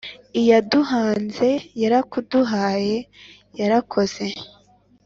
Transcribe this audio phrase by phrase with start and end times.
[0.39, 1.49] Iyaduhanze
[1.81, 2.95] yarakuduhaye
[3.59, 4.25] yarakoze